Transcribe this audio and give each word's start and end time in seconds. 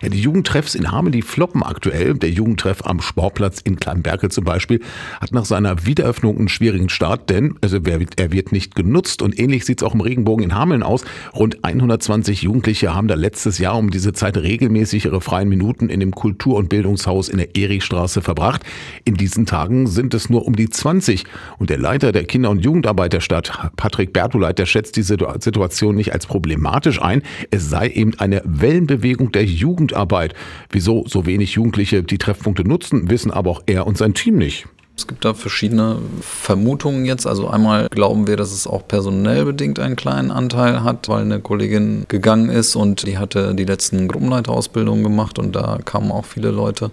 Ja, 0.00 0.08
die 0.08 0.20
Jugendtreffs 0.20 0.76
in 0.76 0.92
Hameln, 0.92 1.10
die 1.10 1.22
floppen 1.22 1.64
aktuell. 1.64 2.14
Der 2.14 2.30
Jugendtreff 2.30 2.86
am 2.86 3.00
Sportplatz 3.00 3.60
in 3.60 3.76
Kleinberkel 3.76 4.30
zum 4.30 4.44
Beispiel 4.44 4.80
hat 5.20 5.32
nach 5.32 5.44
seiner 5.44 5.86
Wiederöffnung 5.86 6.38
einen 6.38 6.48
schwierigen 6.48 6.88
Start, 6.88 7.30
denn 7.30 7.56
also 7.62 7.78
er 7.78 8.32
wird 8.32 8.52
nicht 8.52 8.76
genutzt. 8.76 9.22
Und 9.22 9.36
ähnlich 9.38 9.64
sieht 9.64 9.82
es 9.82 9.86
auch 9.86 9.94
im 9.94 10.00
Regenbogen 10.00 10.44
in 10.44 10.54
Hameln 10.54 10.84
aus. 10.84 11.04
Rund 11.34 11.64
120 11.64 12.42
Jugendliche 12.42 12.94
haben 12.94 13.08
da 13.08 13.16
letztes 13.16 13.58
Jahr 13.58 13.76
um 13.76 13.90
diese 13.90 14.12
Zeit 14.12 14.36
regelmäßig 14.36 15.06
ihre 15.06 15.20
freien 15.20 15.48
Minuten 15.48 15.88
in 15.88 15.98
dem 15.98 16.12
Kultur- 16.12 16.58
und 16.58 16.68
Bildungshaus 16.68 17.28
in 17.28 17.38
der 17.38 17.56
Erichstraße 17.56 18.22
verbracht. 18.22 18.62
In 19.04 19.16
diesen 19.16 19.46
Tagen 19.46 19.88
sind 19.88 20.14
es 20.14 20.30
nur 20.30 20.46
um 20.46 20.54
die 20.54 20.68
20. 20.68 21.24
Und 21.58 21.70
der 21.70 21.78
Leiter 21.78 22.12
der 22.12 22.24
Kinder- 22.24 22.50
und 22.50 22.64
Jugendarbeit 22.64 23.14
der 23.14 23.20
Stadt, 23.20 23.52
Patrick 23.74 24.12
Bertoleit, 24.12 24.60
der 24.60 24.66
schätzt 24.66 24.94
diese 24.94 25.16
Situation 25.40 25.96
nicht 25.96 26.12
als 26.12 26.26
problematisch 26.26 27.02
ein. 27.02 27.22
Es 27.50 27.68
sei 27.68 27.88
eben 27.88 28.16
eine 28.20 28.42
Wellenbewegung 28.44 29.32
der 29.32 29.44
Jugend 29.44 29.87
Jugendarbeit. 29.88 30.34
Wieso 30.70 31.04
so 31.06 31.26
wenig 31.26 31.52
Jugendliche 31.52 32.02
die 32.02 32.18
Treffpunkte 32.18 32.66
nutzen, 32.66 33.10
wissen 33.10 33.30
aber 33.30 33.50
auch 33.50 33.62
er 33.66 33.86
und 33.86 33.96
sein 33.96 34.14
Team 34.14 34.36
nicht. 34.36 34.66
Es 34.98 35.06
gibt 35.06 35.24
da 35.24 35.32
verschiedene 35.32 35.98
Vermutungen 36.20 37.04
jetzt. 37.04 37.24
Also 37.24 37.46
einmal 37.46 37.88
glauben 37.88 38.26
wir, 38.26 38.36
dass 38.36 38.50
es 38.50 38.66
auch 38.66 38.86
personell 38.88 39.44
bedingt 39.44 39.78
einen 39.78 39.94
kleinen 39.94 40.32
Anteil 40.32 40.82
hat, 40.82 41.08
weil 41.08 41.22
eine 41.22 41.38
Kollegin 41.38 42.04
gegangen 42.08 42.50
ist 42.50 42.74
und 42.74 43.06
die 43.06 43.16
hatte 43.16 43.54
die 43.54 43.64
letzten 43.64 44.08
Gruppenleiterausbildungen 44.08 45.04
gemacht 45.04 45.38
und 45.38 45.54
da 45.54 45.78
kamen 45.84 46.10
auch 46.10 46.24
viele 46.24 46.50
Leute. 46.50 46.90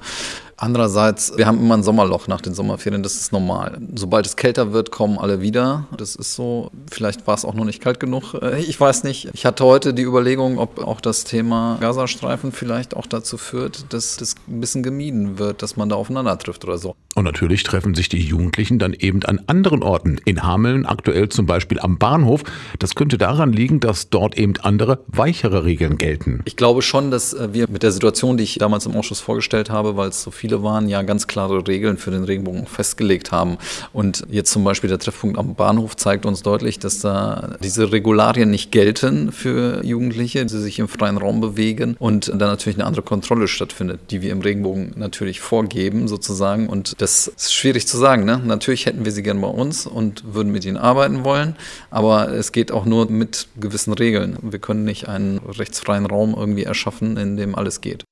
Andererseits, 0.57 1.35
wir 1.35 1.47
haben 1.47 1.59
immer 1.59 1.75
ein 1.75 1.83
Sommerloch 1.83 2.27
nach 2.27 2.41
den 2.41 2.53
Sommerferien, 2.53 3.01
das 3.01 3.15
ist 3.15 3.33
normal. 3.33 3.77
Sobald 3.95 4.25
es 4.25 4.35
kälter 4.35 4.71
wird, 4.71 4.91
kommen 4.91 5.17
alle 5.17 5.41
wieder. 5.41 5.87
Das 5.97 6.15
ist 6.15 6.35
so, 6.35 6.69
vielleicht 6.89 7.25
war 7.25 7.33
es 7.33 7.43
auch 7.43 7.55
noch 7.55 7.65
nicht 7.65 7.81
kalt 7.81 7.99
genug. 7.99 8.35
Äh, 8.35 8.61
ich 8.61 8.79
weiß 8.79 9.03
nicht. 9.03 9.29
Ich 9.33 9.45
hatte 9.45 9.65
heute 9.65 9.95
die 9.95 10.03
Überlegung, 10.03 10.59
ob 10.59 10.79
auch 10.79 11.01
das 11.01 11.23
Thema 11.23 11.77
Gazastreifen 11.81 12.51
vielleicht 12.51 12.95
auch 12.95 13.07
dazu 13.07 13.37
führt, 13.37 13.91
dass 13.91 14.15
das 14.15 14.35
ein 14.47 14.61
bisschen 14.61 14.83
gemieden 14.83 15.39
wird, 15.39 15.61
dass 15.61 15.75
man 15.75 15.89
da 15.89 15.95
aufeinander 15.95 16.37
trifft 16.37 16.63
oder 16.63 16.77
so. 16.77 16.95
Und 17.15 17.23
natürlich 17.23 17.63
treffen 17.63 17.95
sich 17.95 18.09
die 18.09 18.19
Jugendlichen 18.19 18.77
dann 18.77 18.93
eben 18.93 19.23
an 19.23 19.41
anderen 19.47 19.83
Orten. 19.83 20.19
In 20.25 20.43
Hameln 20.43 20.85
aktuell 20.85 21.29
zum 21.29 21.45
Beispiel 21.45 21.79
am 21.79 21.97
Bahnhof. 21.97 22.43
Das 22.77 22.93
könnte 22.93 23.17
daran 23.17 23.53
liegen, 23.53 23.79
dass 23.79 24.09
dort 24.09 24.37
eben 24.37 24.55
andere, 24.61 24.99
weichere 25.07 25.63
Regeln 25.63 25.97
gelten. 25.97 26.41
Ich 26.43 26.57
glaube 26.57 26.81
schon, 26.81 27.11
dass 27.11 27.33
äh, 27.33 27.53
wir 27.53 27.69
mit 27.69 27.83
der 27.83 27.93
Situation, 27.93 28.35
die 28.35 28.43
ich 28.43 28.57
damals 28.57 28.85
im 28.85 28.97
Ausschuss 28.97 29.21
vorgestellt 29.21 29.69
habe, 29.69 29.95
weil 29.95 30.09
es 30.09 30.23
so 30.23 30.29
viele 30.29 30.61
waren, 30.61 30.89
ja 30.89 31.03
ganz 31.03 31.25
klare 31.25 31.65
Regeln 31.65 31.95
für 31.95 32.11
den 32.11 32.25
Regenbogen 32.25 32.67
festgelegt 32.67 33.31
haben. 33.31 33.59
Und 33.93 34.25
jetzt 34.29 34.51
zum 34.51 34.65
Beispiel 34.65 34.89
der 34.89 34.99
Treffpunkt 34.99 35.37
am 35.37 35.55
Bahnhof 35.55 35.95
zeigt 35.95 36.25
uns 36.25 36.43
deutlich, 36.43 36.79
dass 36.79 36.99
da 36.99 37.55
diese 37.63 37.93
Regularien 37.93 38.51
nicht 38.51 38.73
gelten 38.73 39.31
für 39.31 39.85
Jugendliche, 39.85 40.45
die 40.45 40.57
sich 40.57 40.79
im 40.79 40.89
freien 40.89 41.15
Raum 41.15 41.39
bewegen 41.39 41.95
und 41.97 42.27
dann 42.27 42.39
natürlich 42.39 42.77
eine 42.77 42.85
andere 42.85 43.03
Kontrolle 43.03 43.47
stattfindet, 43.47 44.01
die 44.09 44.21
wir 44.21 44.33
im 44.33 44.41
Regenbogen 44.41 44.95
natürlich 44.97 45.39
vorgeben 45.39 46.09
sozusagen. 46.09 46.67
Und 46.67 46.99
das 47.05 47.27
ist 47.27 47.53
schwierig 47.53 47.87
zu 47.87 47.97
sagen. 47.97 48.25
Ne? 48.25 48.41
Natürlich 48.43 48.87
hätten 48.87 49.05
wir 49.05 49.11
sie 49.11 49.21
gern 49.21 49.39
bei 49.39 49.47
uns 49.47 49.85
und 49.85 50.33
würden 50.33 50.51
mit 50.51 50.65
ihnen 50.65 50.77
arbeiten 50.77 51.23
wollen, 51.23 51.55
aber 51.91 52.29
es 52.29 52.51
geht 52.51 52.71
auch 52.71 52.85
nur 52.85 53.11
mit 53.11 53.47
gewissen 53.57 53.93
Regeln. 53.93 54.39
Wir 54.41 54.57
können 54.57 54.85
nicht 54.85 55.07
einen 55.07 55.37
rechtsfreien 55.37 56.07
Raum 56.07 56.33
irgendwie 56.35 56.63
erschaffen, 56.63 57.17
in 57.17 57.37
dem 57.37 57.53
alles 57.53 57.81
geht. 57.81 58.05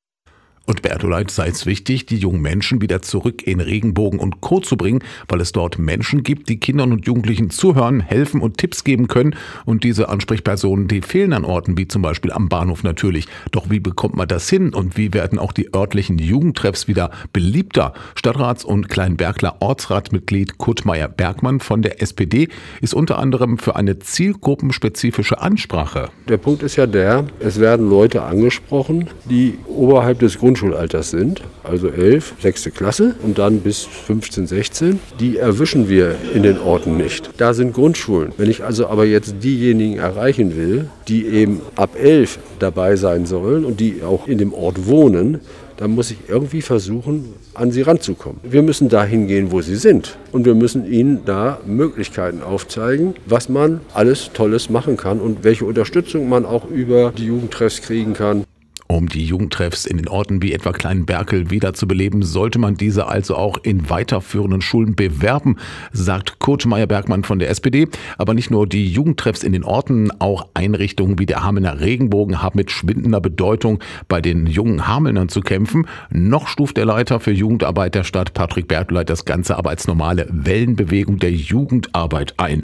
Und 0.66 0.82
Bertoleit 0.82 1.30
sei 1.30 1.50
es 1.50 1.66
wichtig, 1.66 2.06
die 2.06 2.16
jungen 2.16 2.42
Menschen 2.42 2.82
wieder 2.82 3.02
zurück 3.02 3.46
in 3.46 3.60
Regenbogen 3.60 4.18
und 4.18 4.40
Co. 4.40 4.62
zu 4.62 4.78
bringen, 4.78 5.04
weil 5.28 5.42
es 5.42 5.52
dort 5.52 5.78
Menschen 5.78 6.24
gibt, 6.24 6.48
die 6.48 6.58
Kindern 6.58 6.94
und 6.94 7.06
Jugendlichen 7.06 7.50
zuhören, 7.50 8.00
helfen 8.00 8.40
und 8.40 8.60
Tipps 8.60 8.86
geben 8.86 9.10
können. 9.10 9.36
Und 9.66 9.84
diese 9.84 10.08
Ansprechpersonen, 10.08 10.88
die 10.88 11.02
fehlen 11.02 11.34
an 11.34 11.44
Orten 11.44 11.78
wie 11.78 11.90
zum 11.90 12.02
Beispiel 12.02 12.32
am 12.32 12.48
Bahnhof 12.48 12.84
natürlich. 12.84 13.28
Doch 13.52 13.70
wie 13.70 13.82
bekommt 13.82 14.16
man 14.16 14.30
das 14.30 14.50
hin 14.50 14.74
und 14.74 14.96
wie 14.96 15.14
werden 15.14 15.38
auch 15.38 15.52
die 15.52 15.74
örtlichen 15.74 16.18
Jugendtreffs 16.18 16.88
wieder 16.88 17.12
beliebter? 17.34 17.94
Stadtrats- 18.16 18.64
und 18.64 18.88
Kleinbergler 18.88 19.58
Ortsratmitglied 19.60 20.60
Kurt 20.60 20.86
Meyer-Bergmann 20.86 21.60
von 21.60 21.82
der 21.82 22.02
SPD 22.02 22.48
ist 22.80 22.94
unter 22.94 23.20
anderem 23.20 23.58
für 23.58 23.76
eine 23.76 24.00
zielgruppenspezifische 24.00 25.42
Ansprache. 25.42 26.10
Der 26.30 26.38
Punkt 26.38 26.64
ist 26.64 26.78
ja 26.78 26.88
der, 26.88 27.26
es 27.42 27.60
werden 27.60 27.90
Leute 27.90 28.22
angesprochen, 28.22 29.10
die 29.26 29.58
oberhalb 29.68 30.20
des 30.20 30.40
Grund 30.40 30.53
Grundschulalters 30.54 31.10
sind, 31.10 31.42
also 31.64 31.88
11, 31.88 32.36
6. 32.40 32.70
Klasse 32.76 33.16
und 33.24 33.40
dann 33.40 33.62
bis 33.62 33.86
15, 33.86 34.46
16, 34.46 35.00
die 35.20 35.38
erwischen 35.38 35.90
wir 35.90 36.16
in 36.36 36.44
den 36.44 36.60
Orten 36.60 36.96
nicht. 36.96 37.32
Da 37.38 37.56
sind 37.56 37.74
Grundschulen. 37.74 38.34
Wenn 38.38 38.52
ich 38.52 38.64
also 38.64 38.86
aber 38.86 39.06
jetzt 39.06 39.38
diejenigen 39.42 39.98
erreichen 39.98 40.56
will, 40.56 40.90
die 41.08 41.26
eben 41.26 41.62
ab 41.76 41.98
11 42.00 42.38
dabei 42.60 42.98
sein 42.98 43.26
sollen 43.26 43.66
und 43.66 43.80
die 43.80 44.04
auch 44.04 44.28
in 44.28 44.38
dem 44.38 44.54
Ort 44.54 44.86
wohnen, 44.86 45.40
dann 45.78 45.96
muss 45.96 46.12
ich 46.12 46.18
irgendwie 46.28 46.62
versuchen, 46.62 47.34
an 47.56 47.72
sie 47.72 47.82
ranzukommen. 47.82 48.40
Wir 48.44 48.62
müssen 48.62 48.90
dahin 48.90 49.26
gehen, 49.26 49.52
wo 49.52 49.62
sie 49.62 49.76
sind. 49.76 50.20
Und 50.32 50.46
wir 50.46 50.54
müssen 50.54 50.86
ihnen 50.86 51.26
da 51.26 51.60
Möglichkeiten 51.66 52.44
aufzeigen, 52.44 53.16
was 53.26 53.50
man 53.50 53.82
alles 53.96 54.30
Tolles 54.36 54.70
machen 54.70 54.98
kann 54.98 55.20
und 55.20 55.44
welche 55.44 55.66
Unterstützung 55.66 56.30
man 56.30 56.46
auch 56.46 56.70
über 56.70 57.12
die 57.18 57.26
Jugendtreffs 57.26 57.82
kriegen 57.82 58.14
kann. 58.14 58.44
Um 58.94 59.10
die 59.10 59.26
Jugendtreffs 59.26 59.88
in 59.88 59.98
den 59.98 60.08
Orten 60.08 60.44
wie 60.44 60.54
etwa 60.54 60.72
Kleinberkel 60.72 61.50
wiederzubeleben, 61.50 62.22
sollte 62.22 62.60
man 62.60 62.76
diese 62.76 63.08
also 63.08 63.36
auch 63.36 63.58
in 63.64 63.90
weiterführenden 63.90 64.62
Schulen 64.62 64.94
bewerben, 64.94 65.58
sagt 65.92 66.38
Kurt 66.38 66.68
Meyer-Bergmann 66.68 67.24
von 67.24 67.40
der 67.40 67.50
SPD. 67.50 67.88
Aber 68.20 68.36
nicht 68.36 68.52
nur 68.52 68.68
die 68.68 68.88
Jugendtreffs 68.88 69.42
in 69.42 69.52
den 69.52 69.64
Orten, 69.64 70.12
auch 70.22 70.48
Einrichtungen 70.54 71.18
wie 71.18 71.26
der 71.26 71.44
Hamelner 71.44 71.80
Regenbogen 71.80 72.44
haben 72.44 72.56
mit 72.56 72.70
schwindender 72.70 73.20
Bedeutung 73.20 73.80
bei 74.08 74.22
den 74.22 74.46
jungen 74.46 74.88
Hamelnern 74.88 75.28
zu 75.28 75.42
kämpfen. 75.42 75.88
Noch 76.12 76.48
stuft 76.48 76.78
der 76.78 76.86
Leiter 76.86 77.20
für 77.20 77.32
Jugendarbeit 77.32 77.96
der 77.96 78.04
Stadt, 78.04 78.36
Patrick 78.36 78.68
Bertleit, 78.68 79.10
das 79.10 79.26
Ganze 79.26 79.58
aber 79.58 79.72
als 79.72 79.88
normale 79.88 80.28
Wellenbewegung 80.30 81.18
der 81.18 81.32
Jugendarbeit 81.32 82.36
ein. 82.38 82.62